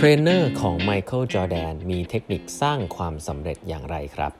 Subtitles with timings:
[0.00, 4.32] เทรนเนอร์ของไมเคิลจอร์แดนมีเทคนิคสร้างความสำเร็จอย่างไรครับ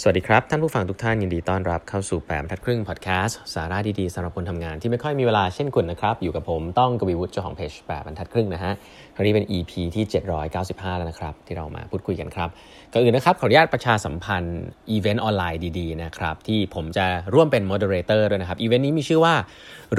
[0.00, 8.72] สวัสดีครับ ท่านผู้ฟังทุกท่านยินดีต้อนรับเข้าสู่แปดบรรทัดครึ่งพอดแคสต์สาระดีๆสำหรับคนทำงานที่ไม่ค่อยมีเวลาเช่นคุณนะครับ อยู่กับผมต้องกวีวุฒิเจ้าของเพจแปดบรรทัดครึ่งนะฮะ
[9.14, 10.04] คราวนี้เป็น EP ที่
[10.50, 12.48] 795 แล้วนะครับ ที่เรามาพูดคุยกันครับ
[12.92, 14.60] ก่อนอื่นนะครับขออนุญาตประชาสัมพันธ์
[14.90, 19.34] อีเวนต์ออนไลน์ดีๆนะครับที่ผมจะร่วมเป็น moderator ด้วยนะครับอีเวนต์นี้มีชื่อว่า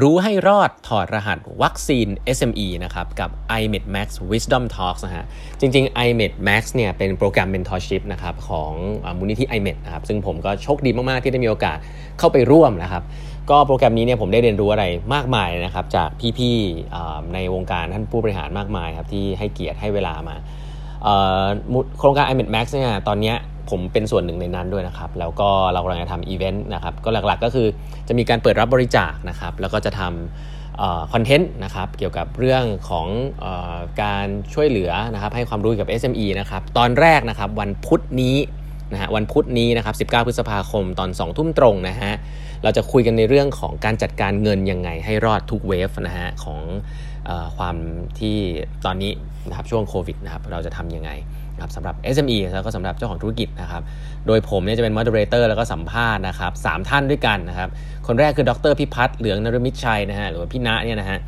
[0.02, 3.30] รู้ให้รอดถอดรหัสวัคซีน SME นะครับกับ
[3.62, 5.26] iMed Max Wisdom Talks นะฮะ
[5.60, 8.72] จริงๆ iMed Max เนี่ยเป็นโปรแกรม mentorship นะครับของ
[9.18, 11.78] มูลนิธิ iMed นะครับซึ่งผมก็โชคดีมากๆ ที่ได้มีโอกาส
[12.20, 13.04] เข้าไปร่วมนะครับ
[13.52, 20.36] ก็โปรแกรมนี้เนี่ยผมได้เรียนรู้อะไรมากมายนะครับจากพี่ๆในวงการท่านผู้บริหารมากมายครับที่ให้เกียรติให้เวลามา
[22.00, 23.34] โครงการ iMed Max เนี่ยตอนนี้
[23.70, 27.68] ผมเป็นส่วนหนึ่งในนั้นด้วยนะครับ แล้วก็เรากำลังจะทำอีเวนต์นะครับก็หลักๆก็คือ
[28.08, 33.08] จะมีการเปิดรับบริจาคนะครับแล้วก็จะทำคอนเทนต์นะครับเกี่ยวกับเรื่องของ
[33.44, 33.45] อ
[34.02, 38.36] การช่วยเหลือนะครับให้ความรู้กับ SME นะครับตอนแรกนะครับวันพุธนี้
[38.92, 42.14] นะฮะวันพุธนี้นะครับ 19 พฤษภาคมตอน 2 ทุ่มตรงนะฮะ
[42.64, 46.59] เราจะคุยกันในเรื่องของการจัดการเงินยังไงให้รอดทุกเวฟนะฮะของ
[47.30, 47.76] อความ
[48.20, 48.38] ที่
[48.86, 49.11] ตอนนี้
[49.48, 51.11] นะครับช่วงโควิดนะครับเราจะทำยังไง
[51.56, 53.81] นะครับสำหรับ SME แล้วก็สำหรับเจ้าของธุรกิจนะครับ
[54.28, 57.70] โดยผมเนี่ยจะเป็น moderator แล้วก็สัมภาษณ์นะครับสท่านด้วยกันนะครับ
[58.08, 61.20] คนแรกคือดรพิพัฒน์เหลืองนรมิตชัยนะฮะหรือว่าพี่ณเนี่ยนะฮะ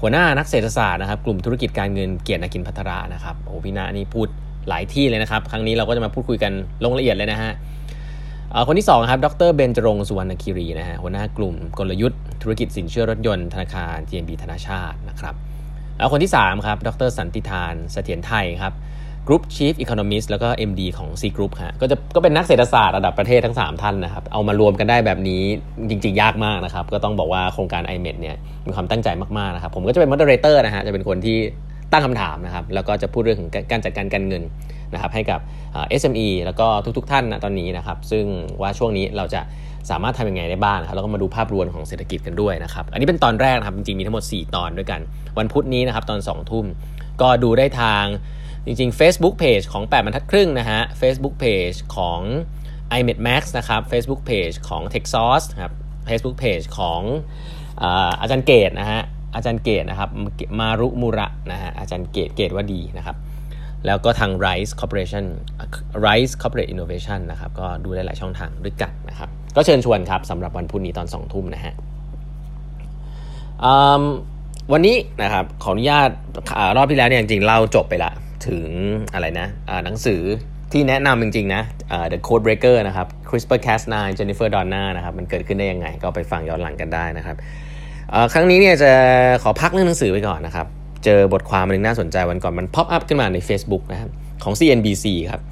[0.00, 4.28] หัวหน้านักเศรษฐศาสตร์นะครับกลุ่มธุรกิจการเงินเกียรตินกินพัทระนะครับโอ้พี่ณนี่พูด
[4.68, 6.52] หลายที่เลยนะครับ ครั้งนี้เราก็จะมาพูดคุยกัน
[6.84, 7.52] ลงละเอียดเลยนะฮะ
[8.68, 15.34] คนที่2ครับ ดรเบนจรงสุวรรณคีรีนะฮะ หัวหน้ากลุ่มกลยุทธ์ธุรกิจสินเชื่อรถยนต์ธนาคาร TMB ธนาชาตินะครับ
[15.98, 18.74] แล้วคนที่3ครับ ดรสันติทานเสถียรไทยครับ
[19.28, 25.42] Group Chief Economist แล้วก็ MD ของ C Group ฮะ ก็จะก็เป็นนักเศรษฐศาสตร์ระดับประเทศทั้ง 3 ท่านนะครับ เอามารวมกันได้แบบนี้
[25.90, 31.38] จริง ๆ ยากมากนะครับ ก็ต้องบอกว่าโครงการ iMed เนี่ยมีความตั้งใจมาก ๆ นะครับ ผมก็จะเป็น moderator นะฮะ จะเป็นคนที่
[31.94, 34.42] ตั้งคำถามนะครับแล้วก็จะพูดเรื่องของการจัดการการเงิน
[34.92, 35.40] นะครับให้กับ
[36.00, 36.66] SME แล้วก็
[36.96, 38.24] ทุกๆ ท่านนะตอนนี้นะครับซึ่ง
[38.60, 39.40] ว่าช่วงนี้เราจะ
[39.90, 45.00] สามารถทำยังไงได้บ้างครับแล้วก็มาดูภาพรวมของเศรษฐกิจกันด้วยนะครับอันนี้เป็นตอนแรกนะครับจริงๆมีทั้งหมด 4 ตอนด้วยกัน
[45.38, 46.66] วันพุธนี้นะครับตอน 2 ทุ่ม
[47.20, 48.04] ก็ดูได้ทาง
[48.66, 52.20] จริงๆ Facebook Page ของ 8บรรทัดครึ่งนะฮะ Facebook Page ของ
[52.98, 55.72] iMed Max นะครับ Facebook Page ของ TechSauce ครับ
[56.08, 57.00] Facebook Page ของ
[58.20, 59.02] อาจารย์เกตนะฮะ
[59.34, 60.10] อาจารย์เกตนะครับ
[60.60, 63.16] มารุมุระนะฮะอาจารย์เกตเกตว่าดีนะครับ
[63.86, 65.24] แล้วก็ทาง Rise Corporation
[66.06, 71.74] Rise Corporate Innovation นะครับก็ดูได้หลายช่องทางด้วยกันนะครับ ก็เชิญชวนครับสำหรับวันพุธนี้ตอน 2 ทุ่มนะฮะ
[74.72, 76.10] วันนี้นะครับขออนุญาต
[76.76, 78.12] รอบที่แล้วเนี่ยจริงๆเล่าจบไปละ
[78.48, 78.66] ถึง
[79.14, 80.22] อะไรนะะหนังสือ
[80.72, 81.62] ที่แนะนำจริง ๆ นะ
[82.12, 87.36] The Code Breaker นะครับ CRISPR Cas9 Jennifer Donna นะครับ มันเกิดขึ้นได้ยังไง ก็ไปฟังย้อนหลังกันได้นะครับ
[88.32, 88.90] ครั้งนี้เนี่ยจะ
[89.42, 90.66] ขอพักเรื่องหนังสือไปก่อนนะครับ
[91.04, 94.10] เจอบทความนึงน่าสนใจวันก่อนมันพ็อปอัพขึ้นมาใน Facebook นะครับ
[94.44, 95.42] ของ CNBC ครับ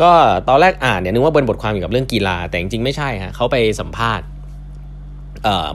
[0.00, 0.10] ก็
[0.48, 4.26] ตอนแรกอ่านเนี่ยนึกว่าเป็นบทความเกี่ยวกับเรื่องกีฬา แต่จริงๆไม่ใช่ฮะเขาไปสัมภาษณ์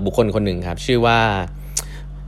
[0.05, 1.19] บุคคลคนหนึ่งครับ ชื่อว่า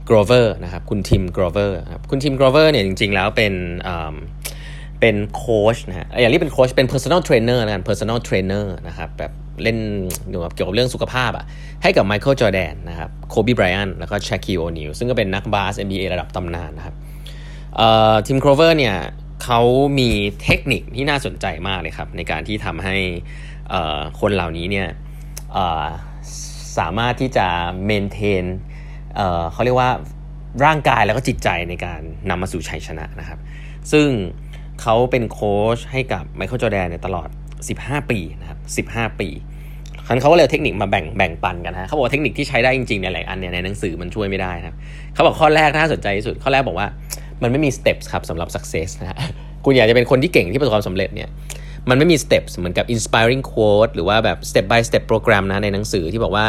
[0.08, 3.54] Grover นะครับคุณทิม Grover ครับคุณทิม Grover เนี่ยจริง ๆ แล้วเป็น
[5.00, 9.32] เป็นโค้ชนะฮะอย่างนี้เป็นโค้ชเป็น personal trainer นะกัน personal trainer นะครับแบบ
[9.62, 9.78] เล่น
[10.28, 11.44] เกี่ยวกับเกี่ยวกับเรื่องสุขภาพอะ
[11.82, 16.94] ให้กับไมเคิลจอร์แดนนะครับโคบีไบรอันต์แล้วก็แชคิล โอนีลซึ่งก็เป็นนักบาส NBA ระดับตำนานนะครับ
[18.26, 18.96] ทิม Grover เนี่ย
[19.44, 19.60] เขา
[19.98, 20.10] มี
[20.42, 22.96] เทคนิคที่น่าสนใจมากเลยครับ ในการที่ทำให้
[24.20, 24.88] คนเหล่านี้เนี่ย
[26.78, 27.46] สามารถที่จะ
[27.84, 28.44] maintain
[29.52, 29.90] เขาเรียกว่า
[30.64, 33.38] ร่างกายแล้วก็จิตใจในการนำมาสู่ชัยชนะนะครับ
[33.92, 34.08] ซึ่ง
[34.82, 37.28] เขาเป็นโค้ชให้กับไมเคิลจอร์แดนในตลอด
[37.68, 39.28] 15 ปีนะครับ 15 ปี
[40.06, 44.74] ครั้นเขาก็เลยเทคนิคมาแบ่งแบ่งปันกันฮะเขาบอกว่าเทคนิคที่ใช้ได้จริงๆในหลายอันเนี่ยในหนังสือมันช่วยไม่ได้ครับ
[45.14, 46.86] เขาบอกข้อแรกน่าสนใจที่สุด ข้อแรกบอกว่า
[47.42, 49.18] มันไม่มี step ครับสำหรับ success นะฮะ
[49.64, 51.28] คุณอยากจะเป็นคนที่เก่งที่ประสบความสำเร็จเนี่ย
[51.88, 56.46] มันไม่มี step เหมือนกับ inspiring quote หรือว่าแบบ step by step program นะในหนังสือที่บอกว่า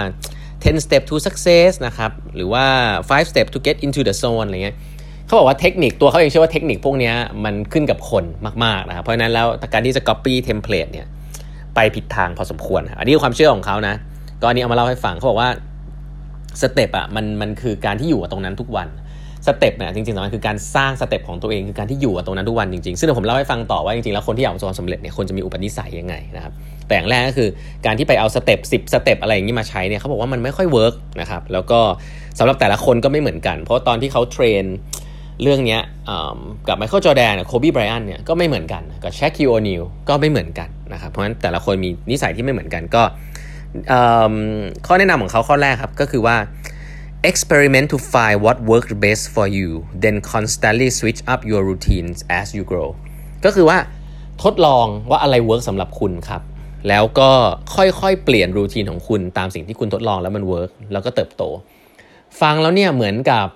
[0.53, 2.65] 10 step to success นะครับหรือว่า
[3.09, 4.77] 5 step to get into the zone อะไรเงี้ย
[5.25, 7.13] เขาบอกว่าเทคนิคตัวเขาเองเชื่อว่าเทคนิคพวกนี้
[7.45, 8.23] มันขึ้นกับคน
[8.63, 11.07] มากๆนะครับเพราะฉะนั้นแล้วการที่จะ copy template เนี่ย
[11.75, 13.95] ไปผิดทางพอสมควร อันนี้คือความเชื่อของเขานะ
[14.41, 15.49] ก็อันนี้เอามาเล่าให้ฟังเขาบอกว่า
[16.61, 18.87] step อะมันมันคือการที่อยู่กับตรงนั้นทุกวัน
[19.47, 26.53] step เนี่ยจริงๆสำคัญคือการสร้าง step ของตัวเองคือการที่อยู่กับตรงนั้นทุกวันจริงๆ ซึ่งผมเล่าให้ฟังต่อว่าจริงๆแล้วคนที่อยากประสบความสำเร็จเนี่ยคนจะมีอุปนิสัยยังไงนะครับ
[26.87, 27.49] แต่อย่างแรกก็คือ
[27.85, 31.79] การที่ไปเอา step สิบ step อะไรอย่างนี้มาใช้เนี่ยเขาบอกว่ามันไม่ค่อย work นะครับแล้วก็
[32.39, 34.63] สำหรับแต่ละคนก็ไม่เหมือนกัน เพราะตอนที่เขา train
[35.41, 35.79] เรื่องนี้
[36.67, 43.03] กับไมเคิลจอร์แดนโคบีไบรอันต์เนี่ยก็ไม่เหมือนกันกับแชคิล โอนีลก็ไม่เหมือนกันนะครับเพราะฉะนั้นแต่ละคนมีนิสัยที่ไม่เหมือนกันก็
[44.85, 46.37] ข้อแนะนำของเขาข้อแรกครับก็คือว่า
[47.29, 49.69] experiment to find what works best for you
[50.03, 52.89] then constantly switch up your routines as you grow
[53.45, 53.77] ก็คือว่า
[54.43, 56.41] ทดลองว่าอะไร work สำหรับคุณครับ
[56.89, 57.29] แล้วก็
[57.75, 61.43] ค่อยๆ เปลี่ยน routine ของคุณตามสิ่งที่คุณทดลองแล้วมัน work แล้วก็เติบโต
[62.41, 63.47] ฟังแล้วเนี่ยเหมือนกับ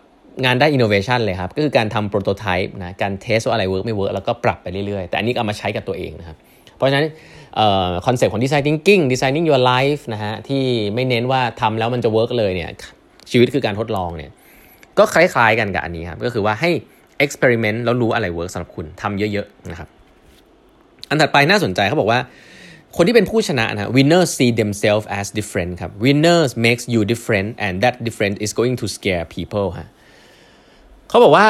[0.45, 6.37] งานได้อินโนเวชันเลยครับ ก็คือการทำ prototype นะ การ test ว่าอะไร work ไม่ work แล้วก็ปรับไปเรื่อยๆ แต่อันนี้เอามาใช้กับตัวเองนะครับ
[6.75, 7.05] เพราะฉะนั้น
[8.05, 10.63] concept ของ design thinking designing your life นะฮะ ที่
[10.95, 12.69] ไม่เน้นว่าทำแล้วมันจะ work เลยเนี่ย
[13.31, 14.31] ชีวิตคือการทดลองเนี่ย
[14.97, 16.69] ก็คล้ายๆกันกับอันนี้ครับ ก็คือว่าให้
[17.25, 19.89] experiment แล้วรู้อะไร work สำหรับคุณทำเยอะๆนะครับ
[21.09, 22.19] อันถัดไปน่าสนใจเขาบอกว่า
[22.95, 28.75] คนที่เป็นผู้ชนะนะ winners see themselves as different ครับ winners makes you different and that different is going
[28.81, 29.87] to scare people ฮะ
[31.13, 31.47] เขาบอกว่า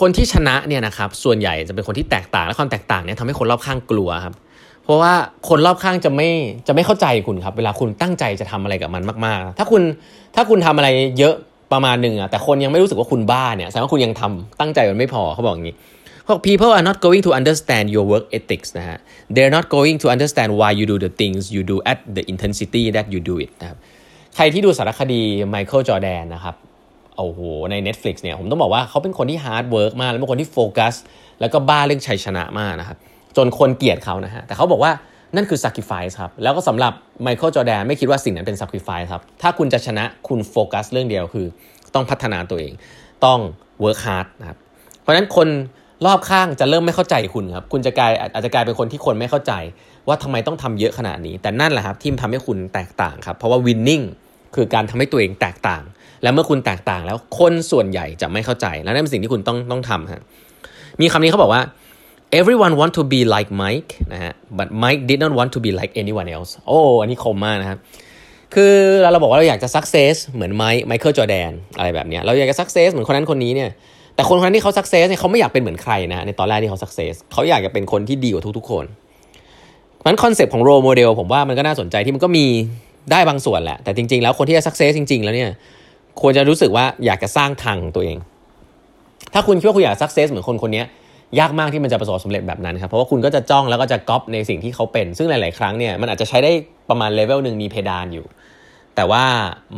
[0.00, 4.34] คนที่ชนะเนี่ยนะครับส่วนใหญ่จะเป็นคนที่แตกต่างและความแตกต่างเนี่ยทำให้คนรอบข้างกลัวครับ
[4.84, 5.12] เพราะว่า
[5.48, 6.28] คนรอบข้างจะไม่
[6.66, 9.82] จะไม่เข้าใจคุณครับ เวลาคุณตั้งใจจะทำอะไรกับมันมากๆ ถ้าคุณ
[10.34, 11.34] ถ้าคุณทำอะไรเยอะ
[11.72, 15.76] ประมาณหนึ่งอะแต่คนยังไม่รู้สึกว่าคุณบ้าเนี่ยแสดงว่าคุณยังทำตั้งใจมันไม่พอเขาบอกอย่างนี้
[16.22, 18.98] เขาบอก people are not going to understand your work ethics นะฮะ
[19.34, 22.82] they're not going to understand why you do the things you do at the intensity
[22.96, 23.78] that you do it นะครับ
[24.36, 26.56] ใครที่ดูสารคดีไมเคิลจอร์แดนนะครับ
[27.16, 27.40] โอ้โห
[27.70, 30.94] ใน Netflix เนี่ยผมต้องบอกว่าเขาเป็นคนที่ hard work มาก แล้วเป็นคนที่โฟกัส
[31.40, 32.98] แล้วก็บ้าเรื่องชัยชนะมากนะครับ
[33.36, 34.92] จนคนเกลียดเขานะฮะแต่เขาบอกว่า
[35.36, 41.46] นั่นคือ sacrifice ครับ แล้วก็สำหรับไมเคิลจอร์แดนไม่คิดว่าสิ่งนั้นเป็น sacrifice ครับ ถ้าคุณจะชนะคุณโฟกัสเรื่องเดียวคือ
[41.94, 42.72] ต้องพัฒนาตัวเอง
[43.24, 43.38] ต้อง
[43.82, 44.58] work hard นะครับ
[45.00, 45.48] เพราะฉะนั้นคน
[46.06, 49.52] รอบข้างจะเริ่มไม่เข้าใจคุณครับ คุณจะกลายอาจจะกลายเป็นคนที่คนไม่เข้าใจ
[50.08, 54.04] ว่าทำไมต้องทำเยอะขนาดนี้ แต่นั่นแหละครับที่ทำให้คุณแตกต่างครับ เพราะว่า winning
[54.54, 55.82] คือการทำให้ตัวเองแตกต่าง
[56.24, 60.22] และเมื่อคุณแตกต่างแล้วคนส่วนใหญ่จะไม่เข้าใจ และนั่นเป็นสิ่งที่คุณต้องต้องทำฮะ
[61.00, 61.62] มีคำนี้เขาบอกว่า
[62.38, 65.92] everyone want to be like Mike นะฮะ but Mike did not want to be like
[66.02, 67.78] anyone else โอ้อันนี้คมมากนะครับ
[68.54, 73.70] คือเราเราบอกว่าเราอยากจะ success เหมือนไมค์ไมเคิลจอแดนอะไรแบบนี้เราอยากจะ success เหมือนคนนั้นคนนี้เนี่ย
[74.14, 78.84] แต่คนคนนั้นที่เขา success เนี่ยเขาไม่อยากเป็นเหมือนใครนะในตอนแรกที่เขา success เขาอยากจะเป็นคนที่ดีกว่าทุกๆคน
[80.06, 82.46] มัน concept ของ role model ผมว่ามันก็น่าสนใจที่มันก็มี
[83.12, 85.50] ได้บางส่วนแหละ แต่จริงๆแล้วคนที่จะ success จริง ๆ แล้วเนี่ย
[86.20, 88.18] ควรจะรู้สึกว่าอยากจะสร้างทางตัวเอง
[89.34, 90.82] ถ้าคุณคิดว่าคุณอยาก success เหมือนคนคนนี้
[91.40, 96.52] ยากมากที่มันจะประสบสำเร็จแบบนั้นครับเพราะว่าคุณก็จะจ้องแล้วก็จะก๊อปในสิ่งที่เขาเป็น ซึ่งหลาย ๆ ครั้งเนี่ยมันอาจจะใช้ได้
[96.90, 98.26] ประมาณเลเวลหนึ่งมีเพดานอยู่
[98.96, 99.24] แต่ว่า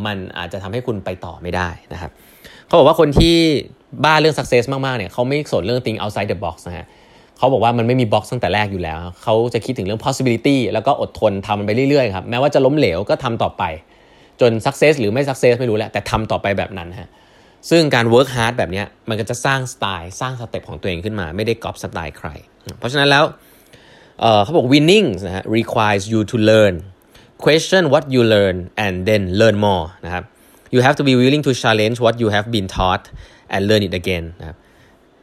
[0.06, 2.10] มันอาจจะทำให้คุณไปต่อไม่ได้นะครับ
[2.66, 3.36] เขาบอกว่าคนที่
[4.04, 6.86] บ้าเรื่อง success มาก ๆ เนี่ยเขาไม่สนเรื่อง think outside the box นะฮะ
[7.38, 13.62] เขาบอกว่ามันไม่มี box ตั้งแต่แรกอยู่แล้ว เขาจะคิดถึงเรื่อง possibility แล้วก็อดทนทำมันไปเรื่อย ๆ ครับ แม้ว่าจะล้มเหลวก็ทำต่อไป
[14.40, 17.08] จน success หรือไม่ success ไม่รู้แหละ แต่ทำต่อไปแบบนั้นฮะ
[17.70, 22.28] ซึ่งการ work hard แบบนี้มันก็จะสร้างสไตล์สร้างสเต็ปของตัวเองขึ้นมา ไม่ได้ก๊อปสไตล์ใคร
[22.78, 23.24] เพราะฉะนั้นแล้ว
[24.20, 26.74] เเขาบอก winning นะฮะ requires you to learn
[27.44, 30.24] question what you learn and then learn more นะครับ
[30.74, 33.04] you have to be willing to challenge what you have been taught
[33.54, 34.56] and learn it again นะครับ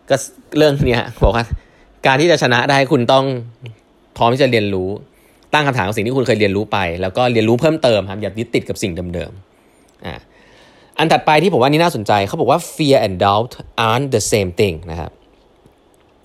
[0.09, 0.15] ก็
[0.57, 1.45] เรื่องนี้บอกว่า
[2.07, 3.25] การที่จะชนะได้คุณต้อง
[4.17, 4.89] พร้อมที่จะเรียนรู้
[5.53, 10.15] ตั้งคำถามกับสิ่งที่คุณเคยเรียนรู้ไป แล้วก็เรียนรู้เพิ่มเติมครับอย่ายึดติดกับสิ่งเดิมๆอ่า
[10.97, 13.51] อันถัดไปที่ผมว่านี่น่าสนใจเขาบอกว่า fear and doubt
[13.87, 15.11] aren't the same thing นะครับ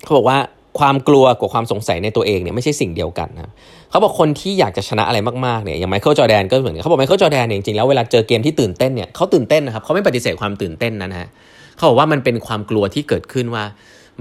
[0.03, 0.37] เขาบอกว่า
[0.79, 3.51] ความกลัวกับความสงสัยในตัวเองเนี่ยไม่ใช่สิ่งเดียวกันนะ
[3.89, 11.29] เขาบอกคนที่อยากจะชนะอะไรมากๆเนี่ยอย่างไมเคิลจอแดนก็เหมือนเขาบอกไมเคิลจอแดนเนี่ยจริงๆแล้วเวลาเจอเกมที่ตื่นเต้นเนี่ยเขาตื่นเต้นนะครับเขาไม่ปฏิเสธความตื่นเต้นนะฮะ
[11.75, 13.63] เขาบอกว่ามันเป็นความกลัวที่เกิดขึ้นว่า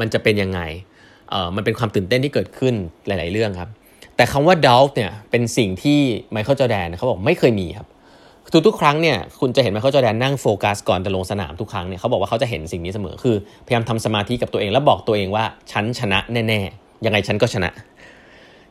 [0.01, 0.61] มันจะเป็นยังไง
[1.31, 2.75] เออมันเป็นความตื่นเต้นที่เกิดขึ้น
[3.07, 3.71] หลาย ๆ เรื่องครับ
[4.19, 6.01] แต่คำว่า doubt เนี่ยเป็นสิ่งที่
[6.33, 7.87] ไมเคิลจอแดนเขาบอกไม่เคยมีครับ
[8.67, 17.71] ทุกๆครั้งเนี่ยคุณจะเห็นไมเคิลจอแดนนั่งโฟกัสก่อนจะลงสนามทุกครั้งเนี่ยเขาบอกว่าเขาจะเห็นสิ่งนี้เสมอคือ พยายามทำสมาธิกับตัวเองแล้วบอกตัวเองว่าฉันชนะแน่ๆ ยังไงฉันก็ชนะ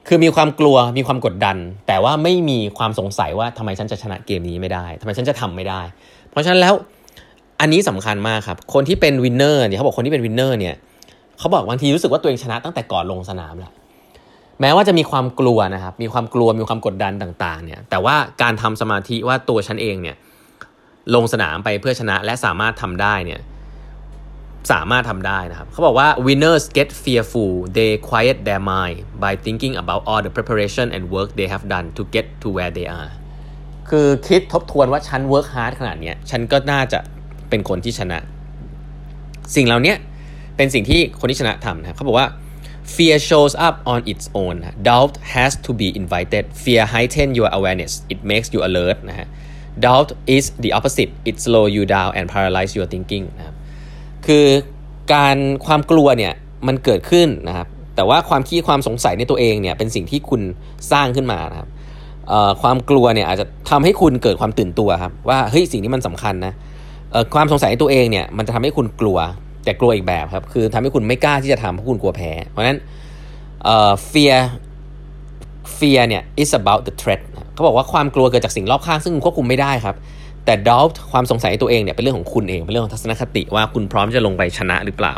[0.08, 5.82] คือมีความกลัวมีความกดดัน แต่ว่าไม่มีความสงสัยว่าทำไมฉันจะชนะเกมนี้ไม่ได้ทำไมฉันจะทำไม่ได้
[6.30, 6.74] เพราะฉะนั้นแล้ว
[7.62, 10.76] อันนี้สำคัญมากครับ คนที่เป็น winner เนี่ยเขาบอกคนที่เป็น winner เนี่ย
[11.40, 13.74] เขาบอกบางทีรู้สึกว่าตัวเองชนะตั้งแต่ก่อนลงสนามแล้ว
[14.62, 20.16] แม้ว่าจะมีความกลัวนะครับ มีความกลัวมีความกดดันต่างๆ เนี่ย แต่ว่าการทำสมาธิว่าตัวฉันเองเนี่ย
[21.16, 23.42] ลงสนามไปเพื่อชนะและสามารถทำได้เนี่ย
[24.72, 31.04] สามารถทำได้นะครับ เขาบอกว่า winners get fearful they quiet their mind by thinking about all the preparation and
[31.16, 33.12] work they have done to get to where they are
[33.90, 37.00] คือคิดทบทวนว่าฉัน work hard ขนาดนี้ฉันก็น่าจะ
[37.50, 38.20] เป็นคนที่ชนะ
[39.56, 39.94] สิ่งเหล่านี้
[40.58, 42.28] เป็นสิ่งที่คนที่ชนะทำนะเขาบอกว่า
[42.96, 44.56] Fear shows up on its own
[44.90, 49.28] doubt has to be invited fear heighten your awareness it makes you alert นะฮะ
[49.86, 53.56] doubt is the opposite it slow you down and paralyze your thinking นะครับ
[54.28, 54.46] คือ
[55.14, 56.34] การความกลัวเนี่ย
[56.68, 60.42] มันเกิดขึ้นนะครับแต่ว่าความคิดความสงสัยในตัวเองเนี่ยเป็นสิ่งที่คุณ
[60.92, 61.70] สร้างขึ้นมานะครับ
[62.62, 66.54] ความกลัวเนี่ยอาจจะทำให้คุณเกิดความตื่นตัวครับว่าเฮ้ยสิ่งนี้มันสำคัญนะ
[67.34, 69.18] ความสงสัยในตัวเองเนี่ยมันจะทำให้คุณกลัว
[69.68, 72.78] แต่กลัวอีกแบบครับ คือทำให้คุณไม่กล้าที่จะทำเพราะคุณกลัวแพ้ เพราะนั้น
[73.64, 74.40] เอ่อ fear
[75.78, 77.22] fear เนี่ย is about the threat
[77.54, 79.96] เขาบอกว่าความกลัวเกิดจากสิ่งรอบข้างซึ่งควบคุมไม่ได้ครับ
[80.46, 85.14] แต่ doubt ความสงสัยตัวเองเนี่ยเป็นเรื่องของคุณเอง เป็นเรื่องของทัศนคติว่าคุณพร้อมจะลงไปชนะหรือเปล่า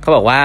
[0.00, 0.40] เขาบอกว่า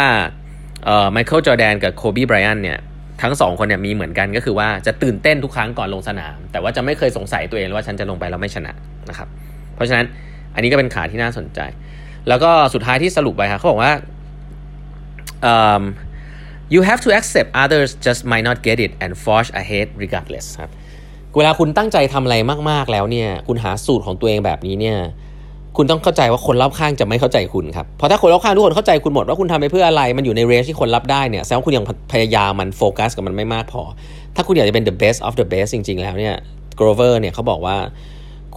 [0.86, 2.80] เอ่อไมเคิลจอแดนกับโคบีไบรอันเนี่ย
[3.22, 8.72] ทั้งสองคนเนี่ยมีเหมือนกันก็คือว่าจะตื่นเต้นทุกครั้งก่อนลงสนาม แต่ว่าจะไม่เคยสงสัยตัวเองว่าฉันจะลงไปแล้วไม่ชนะ
[9.10, 9.28] นะครับ
[9.76, 10.06] เพราะฉะนั้น
[10.56, 11.60] อันนี้ก็เป็นขาที่น่าสนใจ
[12.30, 13.94] แล้วก็สุดท้ายที่สรุปไปครับเขาบอกว่า
[15.54, 15.84] um,
[16.74, 20.72] you have to accept others just might not get it and forge ahead regardless ครับ
[21.38, 22.36] เวลาคุณตั้งใจทำอะไร
[22.70, 24.98] มาก ๆ แล้วเนี่ย คุณหาสูตรของตัวเองแบบนี้เนี่ย
[25.78, 33.82] คุณต้องเข้าใจว่าคนรอบข้างจะไม่เข้าใจคุณครับ เพราะถ้าคนรอบข้างทุกคนเข้าใจคุณหมดว่าคุณทำไปเพื่ออะไร มันอยู่ในเรนจ์ที่คนรับได้เนี่ย แสดงว่าคุณยังพยายามมันโฟกัสกับมันไม่มากพอ
[34.36, 36.36] ถ้าคุณอยากจะเป็น the best of the best จริง ๆ แล้วเนี่ย
[36.80, 37.78] Grover เนี่ยเขาบอกว่า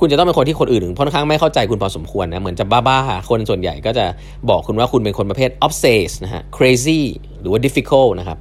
[0.00, 4.04] คุณจะต้องเป็นคนที่คนอื่นค่อนข้างไม่เข้าใจคุณพอสมควรนะเหมือนจะบ้าๆคนส่วนใหญ่ก็จะ
[4.50, 7.00] บอกคุณว่าคุณเป็นคนประเภท obsessed นะฮะ crazy
[7.40, 8.38] หรือว่า difficult นะครับ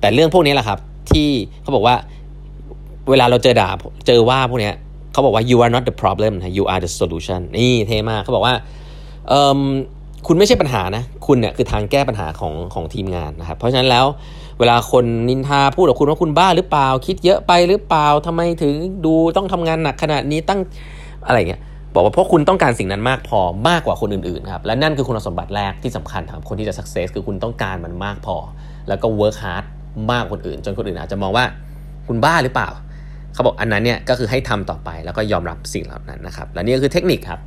[0.00, 0.78] แต่เรื่องพวกนี้แหละครับ
[1.10, 1.28] ที่
[1.62, 1.94] เขาบอกว่า
[3.10, 3.68] เวลาเราเจอด่า
[4.06, 4.70] เจอว่าพวกนี้
[5.12, 8.54] เขาบอกว่า you are not the problem you are the solution นี่เท่มากเขาบอกว่า
[10.26, 14.06] คุณไม่ใช่ปัญหานะ คุณเนี่ยคือทางแก้ปัญหาของของทีมงานนะครับ เพราะฉะนั้นแล้ว
[14.58, 18.74] เวลาคนนินทาพูดกับคุณว่าคุณบ้าหรือเปล่า คิดเยอะไปหรือเปล่าทำไมถึง
[19.04, 20.60] ดูต้องทำงานหนักขนาดนี้ตั้ง
[21.26, 21.60] อะไรเงี้ย
[21.94, 28.36] บอกว่าเพราะคุณต้องการสิ่งนั้นมากพอมากกว่าคนอื่นๆครับและนั่นคือคุณสมบัติแรกที่สำคัญครับคนที่จะ success คือคุณต้องการมันมากพอ
[28.88, 29.64] แล้วก็ work hard
[30.10, 31.44] มากคนอื่น จนคนอื่นอาจจะมองว่า
[32.08, 32.68] คุณบ้าหรือเปล่า
[33.34, 37.40] เขาบอกอันนั้นเนี่ยก็คือให้ทำต่อไปแล้วก็ยอมรับสิ่งเหล่านั้นนะครับและนี่ก็คือเทคนิคครับ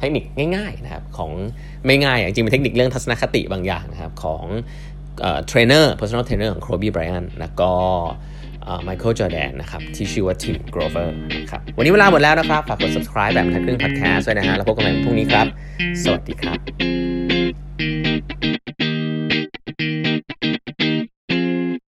[0.00, 0.24] เทคนิค
[0.56, 1.30] ง่ายๆนะครับของ
[1.86, 4.44] ไม่ง่ายจริงเป็นเทคนิคเรื่องทัศนคติบางอย่างนะครับของ
[5.46, 7.72] เทรนเนอร์ personal trainer ของโคบีไบรอันต์แล้วก็
[8.82, 15.46] ไมเคิลจอร์แดนนะครับที่ชื่อว่าทิมโกรเวอร์นะครับวันนี้เวลาหมดแล้วนะครับ ฝากกด subscribe แบบทันครึ่ง podcast ด้วยนะฮะแล้วพบกันใหม่พรุ่งนี้ครับ
[16.02, 17.17] สวัสดีครับ